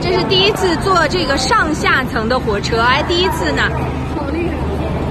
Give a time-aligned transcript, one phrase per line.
[0.00, 3.62] 这是第一次坐这个上下层的火车，哎，第一次呢。